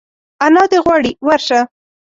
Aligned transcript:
انا 0.45 0.61
دي 0.71 0.77
غواړي 0.85 1.11
ورشه! 1.27 1.59